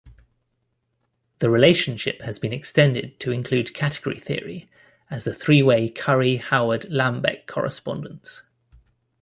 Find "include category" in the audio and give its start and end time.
3.31-4.17